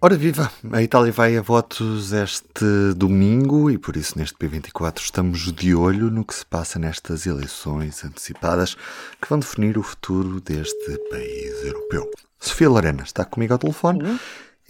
[0.00, 5.52] Ora viva, a Itália vai a votos este domingo e por isso neste P24 estamos
[5.52, 8.76] de olho no que se passa nestas eleições antecipadas
[9.20, 12.08] que vão definir o futuro deste país europeu.
[12.38, 14.20] Sofia Lorena está comigo ao telefone Sim.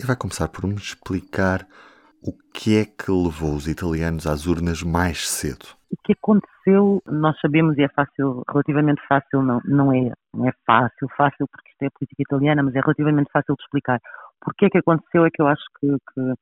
[0.01, 1.69] e vai começar por me explicar
[2.23, 5.78] o que é que levou os italianos às urnas mais cedo.
[5.91, 10.53] O que aconteceu, nós sabemos e é fácil, relativamente fácil, não, não é, não é
[10.67, 13.99] fácil, fácil porque isto é política italiana, mas é relativamente fácil de explicar
[14.41, 16.35] Porquê é que aconteceu é que eu acho que, que,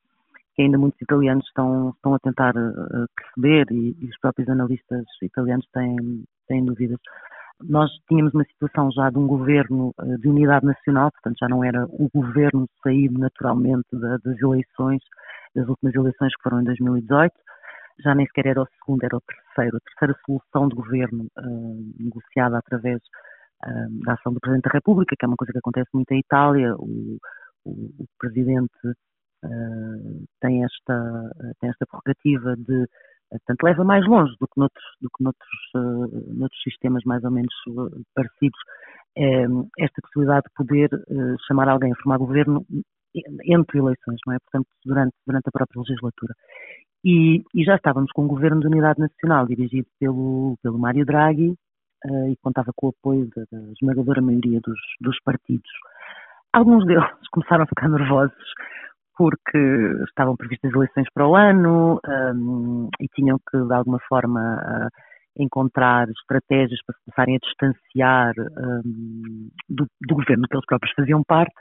[0.55, 5.05] que ainda muitos italianos estão, estão a tentar uh, perceber e, e, os próprios analistas
[5.23, 6.99] italianos têm, têm dúvidas.
[7.63, 11.65] Nós tínhamos uma situação já de um governo uh, de unidade nacional, portanto já não
[11.65, 15.03] era o governo saído naturalmente da, das eleições,
[15.55, 17.33] das últimas eleições que foram em 2018,
[18.01, 21.95] já nem sequer era o segundo, era o terceiro, a terceira solução de governo uh,
[21.99, 23.01] negociada através
[24.05, 26.75] da ação do Presidente da República, que é uma coisa que acontece muito em Itália.
[26.77, 27.17] O,
[27.65, 28.71] o, o Presidente
[29.45, 32.87] uh, tem, esta, tem esta prerrogativa de
[33.29, 37.31] portanto, leva mais longe do que noutros, do que noutros, uh, noutros sistemas mais ou
[37.31, 37.53] menos
[38.15, 38.59] parecidos,
[39.79, 42.65] esta possibilidade de poder uh, chamar alguém a formar governo
[43.45, 44.39] entre eleições, não é?
[44.41, 46.35] Portanto, durante, durante a própria legislatura.
[47.09, 51.51] E, e já estávamos com um governo de unidade nacional dirigido pelo, pelo Mário Draghi
[52.05, 55.71] uh, e contava com o apoio da, da esmagadora maioria dos, dos partidos.
[56.53, 58.35] Alguns deles começaram a ficar nervosos
[59.17, 59.57] porque
[60.09, 62.01] estavam previstas eleições para o ano
[62.35, 64.89] um, e tinham que, de alguma forma, uh,
[65.39, 71.23] encontrar estratégias para se começarem a distanciar um, do, do, governo que eles próprios faziam
[71.25, 71.55] parte.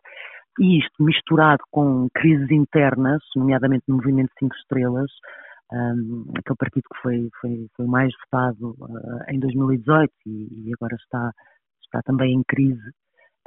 [0.59, 5.11] E isto misturado com crises internas, nomeadamente no Movimento Cinco Estrelas,
[5.71, 10.95] um, aquele partido que foi, foi, foi mais votado uh, em 2018 e, e agora
[10.95, 11.31] está,
[11.83, 12.89] está também em crise.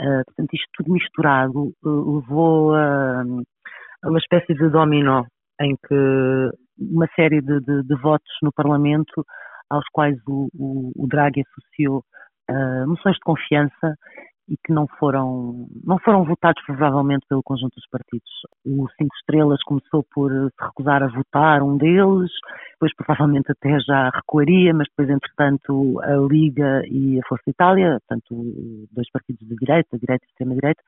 [0.00, 3.22] Uh, portanto, isto tudo misturado uh, levou a,
[4.05, 5.25] uma espécie de dominó
[5.61, 9.25] em que uma série de, de, de votos no Parlamento
[9.70, 12.04] aos quais o, o, o Draghi associou
[12.87, 13.94] moções de confiança
[14.48, 18.31] e que não foram, não foram votados favoravelmente pelo conjunto dos partidos.
[18.64, 22.31] O Cinco Estrelas começou por se recusar a votar um deles,
[22.72, 28.34] depois provavelmente até já recuaria, mas depois, entretanto, a Liga e a Força Itália, portanto,
[28.92, 30.82] dois partidos de direita, direita e extrema-direita,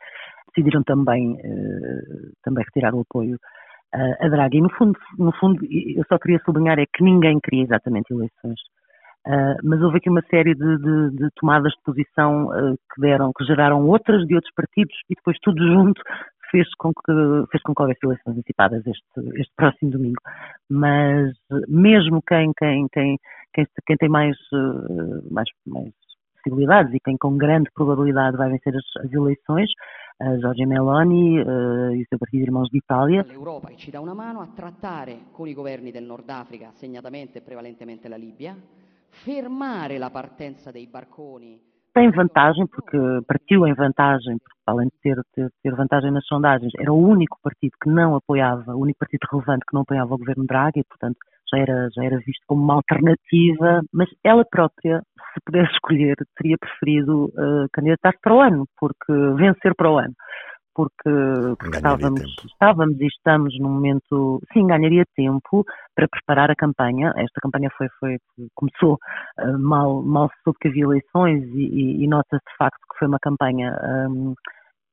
[0.48, 3.37] decidiram também, uh, também retirar o apoio
[3.92, 4.60] a Draghi.
[4.60, 8.60] No fundo, no fundo, eu só queria sublinhar é que ninguém queria exatamente eleições
[9.27, 13.33] Uh, mas houve aqui uma série de, de, de tomadas de posição uh, que deram,
[13.37, 16.01] que geraram outras de outros partidos e depois tudo junto
[16.51, 17.13] fez com que
[17.51, 20.21] fez com que houvesse eleições antecipadas este, este próximo domingo.
[20.71, 21.33] Mas
[21.69, 23.19] mesmo quem quem quem
[23.53, 25.93] quem, quem tem mais, uh, mais mais
[26.43, 29.71] possibilidades e quem com grande probabilidade vai vencer as, as eleições,
[30.19, 33.25] a Giorgia Meloni uh, e o seu partido Irmãos Itália.
[33.29, 37.43] L'Europa ci dà una mano a trattare con i governi del Nord Africa, segnatamente e
[37.43, 38.57] prevalentemente la Libia,
[41.93, 46.72] Tem vantagem, porque partiu em vantagem, porque além de ter, ter, ter, vantagem nas sondagens,
[46.78, 50.19] era o único partido que não apoiava, o único partido relevante que não apoiava o
[50.19, 51.19] governo Draghi, portanto
[51.53, 55.03] já era, já era visto como uma alternativa, mas ela própria,
[55.34, 60.15] se pudesse escolher, teria preferido uh, candidatar-se para o ano, porque vencer para o ano
[60.81, 65.65] porque, porque estávamos, estávamos e estamos num momento, sim, ganharia tempo
[65.95, 67.13] para preparar a campanha.
[67.17, 68.17] Esta campanha foi, foi
[68.55, 68.95] começou
[69.39, 72.99] uh, mal, mal se soube que havia eleições e, e, e nota-se de facto que
[72.99, 73.77] foi uma campanha
[74.09, 74.35] um,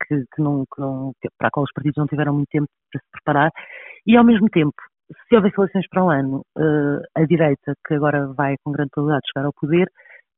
[0.05, 3.01] que, que, não, que não, para a qual os partidos não tiveram muito tempo para
[3.01, 3.51] se preparar.
[4.05, 4.75] E ao mesmo tempo
[5.29, 9.29] se houvesse eleições para um ano, uh, a direita, que agora vai com grande probabilidade
[9.33, 9.87] chegar ao poder,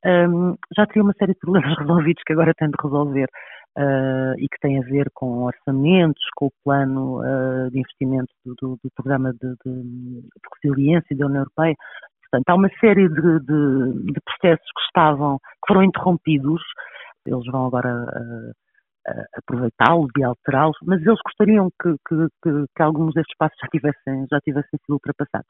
[0.06, 3.28] um, já teria uma série de problemas resolvidos que agora tem de resolver
[3.78, 8.56] uh, e que tem a ver com orçamentos, com o plano uh, de investimento do,
[8.62, 10.30] do, do programa de, de, de,
[10.64, 11.76] resiliência da União Europeia.
[12.24, 16.62] Portanto, há uma série de, de, processos que estavam, que foram interrompidos,
[17.26, 18.54] eles vão agora uh,
[19.38, 24.28] aproveitá-los e alterá-los, mas eles gostariam que, que, que, que, alguns destes passos já tivessem,
[24.30, 25.50] já tivessem sido ultrapassados.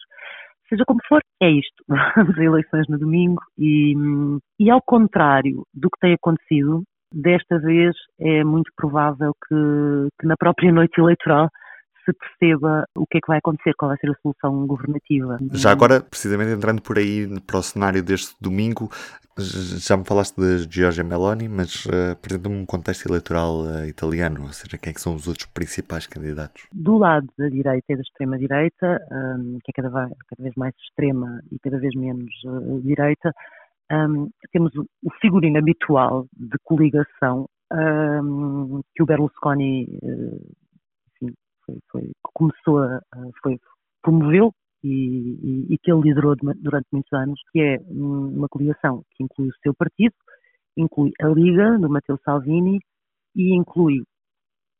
[0.69, 1.83] Seja como for, é isto.
[2.15, 3.93] Vamos eleições no domingo e,
[4.59, 10.37] e ao contrário do que tem acontecido, Desta vez é muito provável que, que na
[10.37, 11.49] própria noite eleitoral
[12.05, 15.37] se perceba o que é que vai acontecer, qual vai ser a solução governativa.
[15.53, 18.89] Já agora, precisamente entrando por aí para o cenário deste domingo,
[19.37, 24.53] já me falaste de Giorgia Meloni, mas uh, apresenta-me um contexto eleitoral uh, italiano, ou
[24.53, 26.67] seja, quem é que são os outros principais candidatos?
[26.73, 30.73] Do lado da direita e da extrema-direita, um, que é cada vez, cada vez, mais
[30.75, 33.33] extrema e cada vez menos uh, direita,
[33.91, 39.87] um, temos o figurino habitual de coligação um, que o Berlusconi
[41.13, 41.33] enfim,
[41.65, 42.99] foi, foi, começou a,
[43.41, 43.59] foi,
[44.01, 44.51] promoveu
[44.83, 49.49] e, e, e, que ele liderou durante muitos anos, que é uma coligação que inclui
[49.49, 50.15] o seu partido,
[50.77, 52.79] inclui a Liga do Matteo Salvini
[53.35, 54.03] e inclui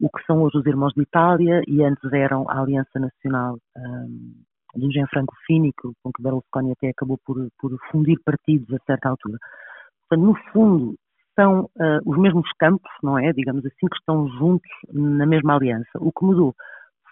[0.02, 4.34] o que são hoje os Irmãos de Itália e antes eram a Aliança Nacional um,
[4.75, 9.38] do Gianfranco Fini, com que Berlusconi até acabou por, por fundir partidos a certa altura.
[10.07, 10.95] Portanto, no fundo,
[11.36, 13.31] são uh, os mesmos campos, não é?
[13.31, 15.89] Digamos assim, que estão juntos na mesma aliança.
[15.95, 16.54] O que mudou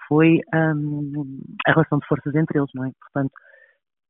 [0.07, 2.91] foi um, a relação de forças entre eles, não é?
[2.99, 3.31] Portanto,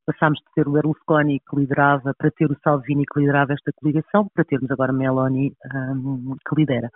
[0.06, 4.28] passámos de ter o Berlusconi que liderava para ter o Salvini que liderava esta coligação,
[4.34, 6.90] para termos agora Meloni um, que lidera.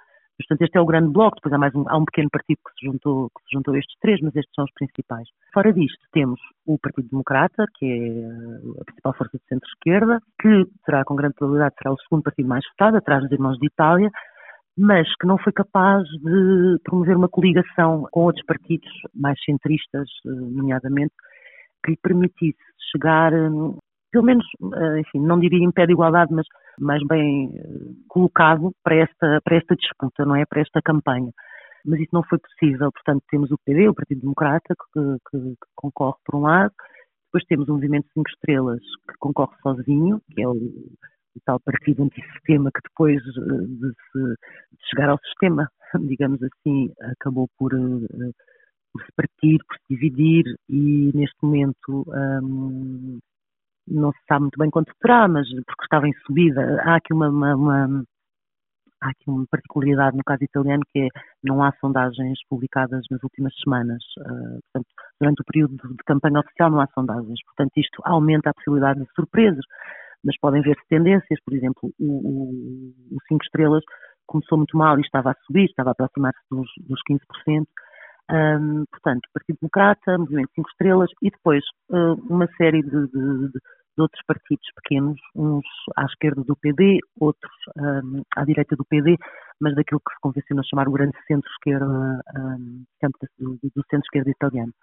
[0.48, 2.74] Portanto, este é o grande bloco, depois há, mais um, há um pequeno partido que
[2.80, 5.28] se, juntou, que se juntou a estes três, mas estes são os principais.
[5.54, 11.04] Fora disto, temos o Partido Democrata, que é a principal força de centro-esquerda, que será,
[11.04, 14.10] com grande probabilidade, será o segundo partido mais votado, atrás dos Irmãos de Itália,
[14.78, 20.30] mas que não foi capaz de promover uma coligação com outros partidos mais centristas, eh,
[20.30, 21.14] nomeadamente,
[21.84, 22.58] que lhe permitisse
[22.92, 23.78] chegar, hum,
[24.12, 24.46] pelo menos,
[24.76, 26.46] eh, enfim, não diria em pé de igualdade, mas
[26.81, 30.45] mais bem eh, colocado para esta, para esta disputa, não é?
[30.45, 31.31] Para esta campanha.
[31.86, 32.92] Mas isso não foi possível.
[32.92, 36.74] Portanto, temos o PD, o Partido Democrata, que, que, que concorre por um lado,
[37.25, 42.04] depois temos o Movimento 5 Estrelas, que concorre sozinho, que é o, o tal partido
[42.04, 45.69] antissistema que depois eh, de, se, de, chegar ao sistema,
[46.07, 52.06] digamos assim, acabou por, por se partir, por se dividir e neste momento
[52.44, 53.19] um,
[53.92, 56.82] não se sabe muito bem quanto terá, mas porque estava em subida.
[56.84, 58.04] Há aqui uma, uma, uma,
[59.02, 61.08] há aqui uma particularidade no caso italiano que é
[61.44, 64.04] não há sondagens publicadas nas últimas semanas.
[64.20, 64.88] Uh, portanto,
[65.20, 67.40] durante o período de campanha oficial não há sondagens.
[67.46, 69.66] Portanto, isto aumenta a possibilidade de surpresas,
[70.24, 71.40] mas podem ver-se tendências.
[71.44, 73.84] Por exemplo, o, o, o Cinco Estrelas
[74.28, 77.66] começou muito mal e estava a subir, estava a aproximar-se dos, dos 15%.
[78.32, 83.60] Um, portanto, Partido Democrata, Movimento Cinco Estrelas e depois uh, uma série de, de, de,
[83.96, 85.66] de outros partidos pequenos, uns
[85.98, 89.18] à esquerda do PD, outros um, à direita do PD,
[89.60, 92.84] mas daquilo que se convenciona chamar o grande centro-esquerda, um,
[93.40, 94.74] do, do centro-esquerda italiano.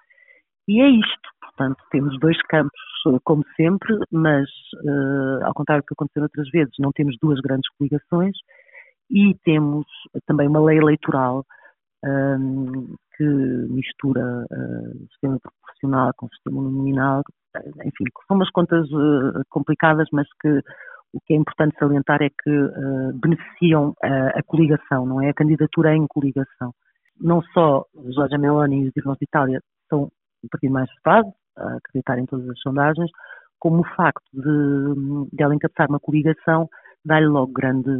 [0.69, 2.81] E é isto, portanto, temos dois campos,
[3.25, 4.49] como sempre, mas,
[4.85, 8.37] uh, ao contrário do que aconteceu outras vezes, não temos duas grandes coligações
[9.11, 9.87] e temos
[10.27, 11.45] também uma lei eleitoral
[12.05, 17.23] um, que mistura uh, sistema proporcional com sistema nominal,
[17.85, 20.61] enfim, são umas contas uh, complicadas, mas que
[21.13, 25.31] o que é importante salientar é que uh, beneficiam a, a, coligação, não é?
[25.31, 26.73] A candidatura em coligação.
[27.21, 27.85] Não só
[28.15, 32.27] Jorge Meloni e os Irmãos de Itália são o partido mais votado, a acreditar em
[32.27, 33.11] todas as sondagens,
[33.59, 36.69] como o facto de, de ela encabeçar uma coligação
[37.05, 37.91] dá-lhe logo grande,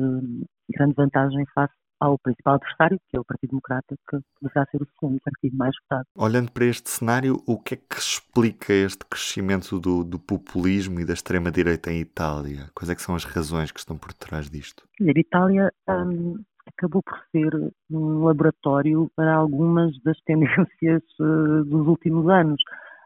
[0.71, 4.89] grande vantagem face ao principal adversário, que é o Partido Democrata, que deverá ser o
[4.99, 6.07] segundo partido mais votado.
[6.17, 11.05] Olhando para este cenário, o que é que explica este crescimento do, do populismo e
[11.05, 12.71] da extrema-direita em Itália?
[12.75, 14.85] Quais é que são as razões que estão por trás disto?
[15.01, 16.37] A Itália um,
[16.67, 22.61] acabou por ser um laboratório para algumas das tendências uh, dos últimos anos.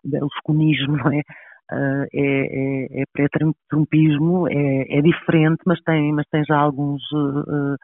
[0.05, 1.23] O berlusconismo, não é?
[1.71, 7.77] Uh, é, é, é pré-trumpismo, é, é, diferente, mas tem, mas tem já alguns uh,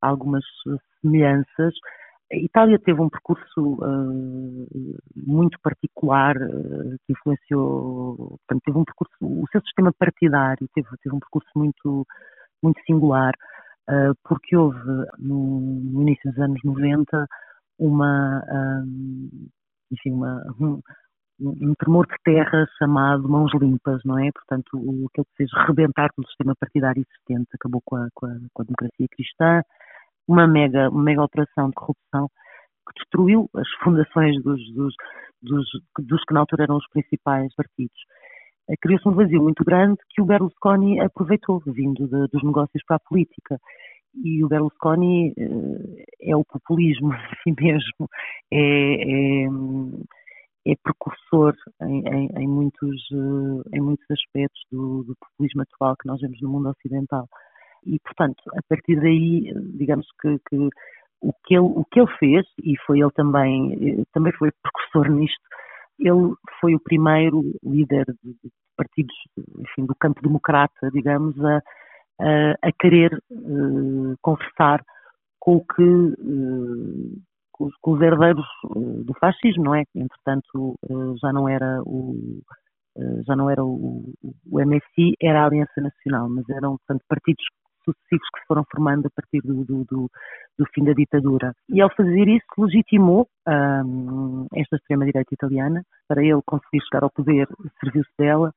[0.00, 0.44] algumas
[1.00, 1.74] semelhanças.
[2.32, 4.68] A Itália teve um percurso uh,
[5.16, 11.16] muito particular uh, que influenciou, portanto, teve um percurso, o seu sistema partidário teve, teve
[11.16, 12.06] um percurso muito,
[12.62, 13.32] muito singular,
[13.88, 14.78] uh, porque houve
[15.18, 17.26] no, no, início dos anos 90
[17.80, 18.44] uma,
[19.90, 20.80] enfim, uma, um,
[21.40, 24.30] um tremor de terra chamado Mãos Limpas, não é?
[24.32, 28.26] Portanto, o, aquilo que fez rebentar com o sistema partidário existente acabou com a, com
[28.26, 29.62] a, com a democracia cristã,
[30.30, 32.28] uma mega, uma mega operação de corrupção
[32.86, 34.94] que destruiu as fundações dos, dos,
[35.42, 35.66] dos,
[35.98, 37.98] dos que na altura eram os principais partidos.
[38.68, 42.96] Eh, criou-se um vazio muito grande que o Berlusconi aproveitou, vindo de, dos negócios para
[42.96, 43.58] a política.
[44.14, 48.08] E o Berlusconi eh, é o populismo em si mesmo,
[48.52, 55.62] é, é, é precursor em, em, em, muitos, eh, em muitos aspectos do, do populismo
[55.62, 57.26] atual que nós vemos no mundo ocidental.
[57.86, 60.68] E, portanto, a partir daí, digamos que, que
[61.20, 65.40] o, que ele, o que ele fez, e foi ele também, também foi precursor nisto,
[65.98, 68.34] ele foi o primeiro líder de
[68.76, 69.14] partidos,
[69.58, 71.56] enfim, do campo democrata, digamos, a,
[72.20, 74.82] a, a querer uh, conversar
[75.38, 77.22] com o que uh,
[77.52, 78.46] com, os, herdeiros
[79.04, 79.84] do fascismo, não é?
[79.94, 80.76] Entretanto,
[81.20, 82.40] já não era o
[83.26, 84.12] já não era o,
[84.50, 87.44] o MSI, era a Aliança Nacional, mas eram portanto, partidos
[87.84, 90.10] sucessivos que se foram formando a partir do, do, do,
[90.58, 91.54] do fim da ditadura.
[91.68, 93.28] E ao fazer isso, legitimou
[94.54, 95.82] esta extrema-direita italiana.
[96.08, 97.48] Para ele conseguir chegar ao poder,
[97.80, 98.52] serviu-se dela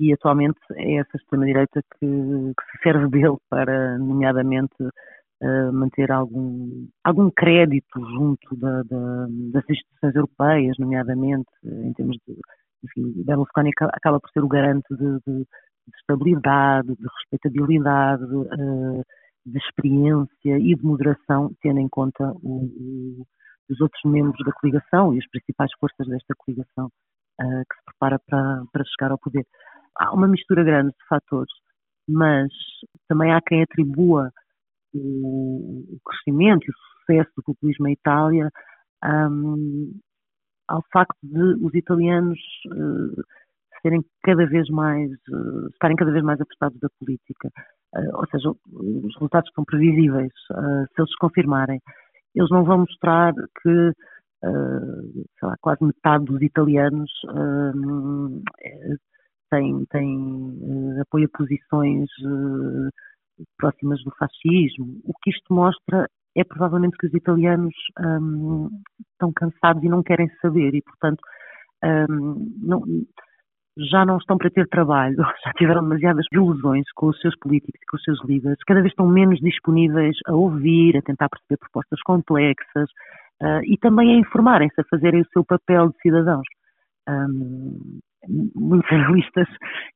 [0.00, 6.88] e atualmente é essa extrema-direita que, que, se serve dele para, nomeadamente, uh, manter algum,
[7.04, 12.36] algum crédito junto da, da, das instituições europeias, nomeadamente em termos de.
[12.84, 15.46] Enfim, Berlusconi acaba por ser o garante de, de,
[15.86, 19.02] de estabilidade, de respeitabilidade, uh,
[19.44, 23.26] de experiência e de moderação, tendo em conta o, o,
[23.70, 28.18] os outros membros da coligação e as principais forças desta coligação uh, que se prepara
[28.26, 29.44] para, para chegar ao poder.
[29.96, 31.52] Há uma mistura grande de fatores,
[32.08, 32.48] mas
[33.08, 34.30] também há quem atribua
[34.94, 38.50] o, crescimento e o sucesso do populismo em Itália
[39.04, 39.98] um,
[40.68, 43.22] ao facto de os italianos uh,
[43.82, 47.50] serem cada vez mais, uh, estarem cada vez mais afastados da política.
[47.94, 50.32] Uh, ou seja, os resultados são previsíveis.
[50.48, 51.80] se eles se confirmarem,
[52.34, 53.92] eles não vão mostrar que
[55.42, 57.10] lá, quase metade dos italianos
[59.50, 62.08] tem, tem uh, apoia posições
[63.58, 65.00] próximas do fascismo.
[65.04, 68.68] O que isto mostra é provavelmente que os italianos um,
[69.12, 71.20] estão cansados e não querem saber e, portanto,
[71.84, 72.82] um, não,
[73.76, 77.86] já não estão para ter trabalho, já tiveram demasiadas ilusões com os seus políticos e
[77.86, 82.00] com os seus líderes, cada vez estão menos disponíveis a ouvir, a tentar perceber propostas
[82.02, 82.88] complexas
[83.42, 86.46] uh, e também a informarem-se, a fazerem o seu papel de cidadãos.
[87.08, 88.00] Um,
[88.54, 89.48] muitos analistas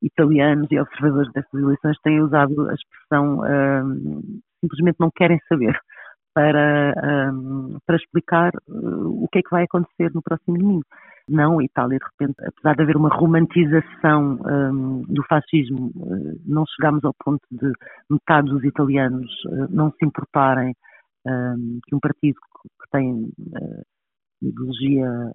[0.02, 5.78] italianos e observadores destas eleições têm usado a expressão um, simplesmente não querem saber
[6.34, 6.92] para,
[7.32, 10.84] um, para explicar uh, o que é que vai acontecer no próximo domingo.
[11.28, 16.64] Não, a Itália, de repente, apesar de haver uma romantização um, do fascismo, uh, não
[16.66, 17.72] chegámos ao ponto de
[18.08, 20.72] metade dos italianos uh, não se importarem
[21.26, 23.28] hum, que um partido que tem
[24.40, 25.32] ideologia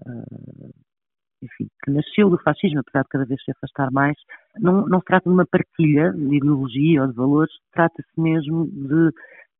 [1.43, 4.15] enfim, que nasceu do fascismo, apesar de cada vez se afastar mais,
[4.60, 9.12] não, não se trata de uma partilha de ideologia ou de valores, trata-se mesmo de.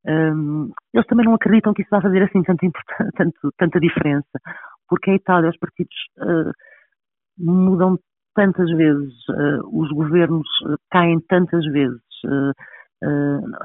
[0.04, 4.40] Um, eles também não acreditam que isso vai fazer assim tanta diferença,
[4.92, 6.52] porque em Itália os partidos uh,
[7.38, 7.98] mudam
[8.36, 12.02] tantas vezes, uh, os governos uh, caem tantas vezes.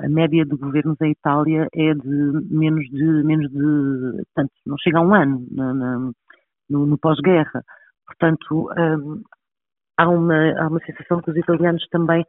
[0.04, 2.16] a média de governos em Itália é de
[2.48, 5.44] menos de menos de, portanto, não chega a um ano
[6.70, 7.60] no, no pós-guerra.
[8.06, 8.70] Portanto,
[9.98, 12.24] há, uma, há uma sensação que os italianos também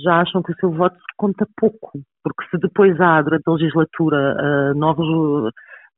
[0.00, 1.90] já acham que o seu voto conta pouco,
[2.22, 5.06] porque se depois há, durante a legislatura, uh, novos,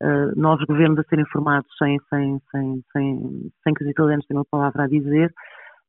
[0.02, 4.40] uh, novos governos a serem formados sem, sem, sem, sem, sem que os italianos tenham
[4.40, 5.32] uma palavra a dizer,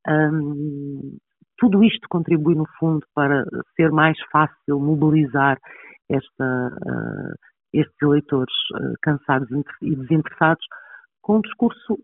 [0.08, 1.18] um,
[1.58, 5.58] tudo isto contribui, no fundo, para ser mais fácil mobilizar
[6.10, 7.34] esta, uh,
[7.74, 8.54] estes eleitores
[9.02, 9.48] cansados
[9.82, 10.66] e desinteressados
[11.22, 12.00] com um discurso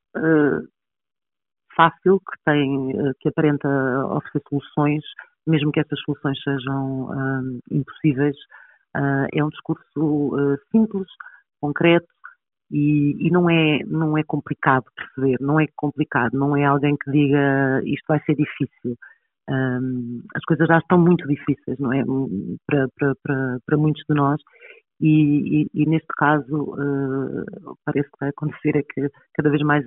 [1.76, 3.68] fácil, que tem, que aparenta
[4.08, 5.04] oferecer soluções,
[5.48, 8.36] mesmo que essas soluções sejam uh, impossíveis.
[8.96, 11.08] Uh, é um discurso uh, simples,
[11.60, 12.08] concreto
[12.72, 17.12] e, e, não é não é complicado perceber, não é complicado, não é alguém que
[17.12, 18.98] diga isto vai ser difícil.
[19.50, 22.04] Um, as coisas já estão muito difíceis, não é?
[22.66, 24.42] Para, para, para, para muitos de nós
[25.00, 29.86] e, e, e, neste caso uh, parece que vai acontecer é que cada vez mais,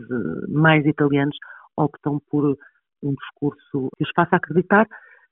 [0.48, 1.36] mais italianos
[1.76, 2.56] optam por
[3.02, 4.86] um discurso que os faça acreditar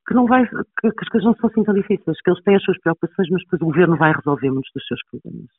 [0.09, 2.57] que não vai, que, que as coisas não são assim tão difíceis, que eles têm
[2.57, 5.51] as suas preocupações, mas depois o governo vai resolver muitos dos seus problemas.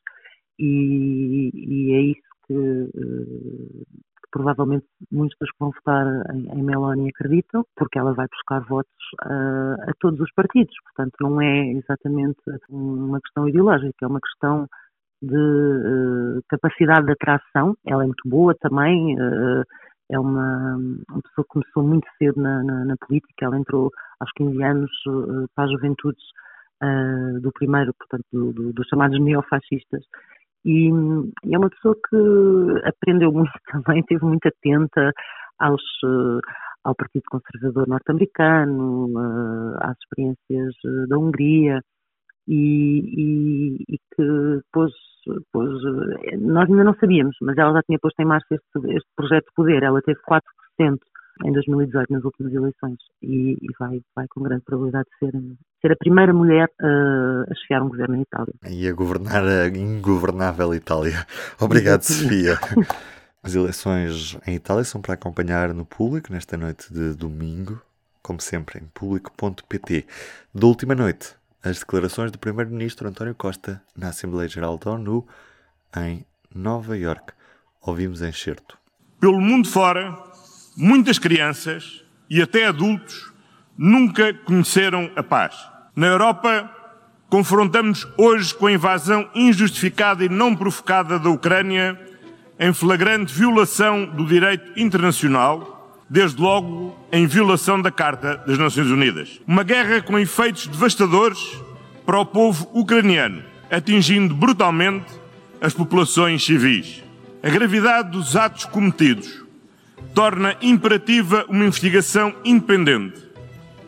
[0.60, 3.84] E, e é isso que, eh,
[4.20, 8.60] que, provavelmente muitos dos que vão votar em, em Meloni acreditam, porque ela vai buscar
[8.68, 10.74] votos a, a todos os partidos.
[10.84, 12.38] Portanto, não é exatamente
[12.68, 14.68] uma questão ideológica, é uma questão
[15.22, 17.74] de uh, capacidade de atração.
[17.86, 19.14] Ela é muito boa também.
[19.16, 19.64] Uh,
[20.10, 24.30] é uma, uma pessoa que começou muito cedo na, na, na, política, ela entrou aos
[24.32, 26.22] 15 anos uh, para as juventudes
[27.42, 30.02] do primeiro, portanto, do, do, dos chamados neofascistas,
[30.64, 35.12] e, e, é uma pessoa que aprendeu muito também, esteve muito atenta
[35.58, 36.40] aos, uh,
[36.84, 39.12] ao Partido Conservador norte-americano,
[39.80, 40.74] às experiências
[41.08, 41.80] da Hungria,
[42.48, 44.60] e, e, e que
[45.28, 49.46] eh, nós ainda não sabíamos, mas ela já tinha posto em marcha este, este projeto
[49.46, 50.40] de poder, ela teve 4%
[51.44, 55.40] em 2018 nas últimas eleições e, e, vai, vai com grande probabilidade de ser,
[55.80, 58.54] ser a primeira mulher uh, a chefiar um governo em Itália.
[58.68, 61.26] E a governar a ingovernável Itália.
[61.60, 62.58] Obrigado, Sofia.
[63.42, 67.80] As eleições em Itália são para acompanhar no público nesta noite de domingo,
[68.22, 70.06] como sempre, em público.pt.
[70.54, 75.26] Da última noite, as declarações do primeiro-ministro António Costa na Assembleia Geral da ONU
[75.96, 77.32] em Nova York.
[77.80, 78.78] Ouvimos em certo.
[79.18, 80.16] Pelo mundo fora,
[80.76, 83.30] muitas crianças e até adultos
[83.76, 85.56] nunca conheceram a paz.
[85.96, 86.70] Na Europa,
[87.28, 91.98] confrontamos hoje com a invasão injustificada e não provocada da Ucrânia
[92.58, 99.40] em flagrante violação do direito internacional, desde logo em violação da Carta das Nações Unidas.
[99.46, 101.38] Uma guerra com efeitos devastadores
[102.04, 105.06] para o povo ucraniano, atingindo brutalmente
[105.60, 107.02] as populações civis.
[107.42, 109.39] A gravidade dos atos cometidos
[110.14, 113.20] torna imperativa uma investigação independente,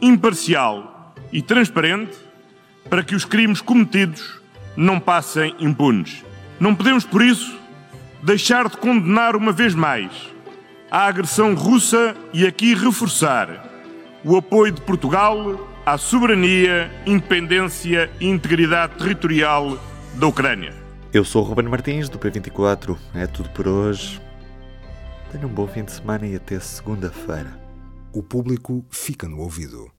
[0.01, 2.17] imparcial e transparente
[2.89, 4.41] para que os crimes cometidos
[4.77, 6.25] não passem impunes.
[6.61, 7.59] Não podemos, por isso,
[8.23, 10.11] deixar de condenar uma vez mais
[10.91, 13.67] a agressão russa e aqui reforçar
[14.25, 19.79] o apoio de Portugal à soberania, independência e integridade territorial
[20.15, 20.75] da Ucrânia.
[21.13, 22.97] Eu sou o Ruben Martins, do P24.
[23.15, 24.22] É tudo por hoje.
[25.33, 27.59] Tenha um bom fim de semana e até segunda-feira.
[28.13, 29.91] O público fica no ouvido.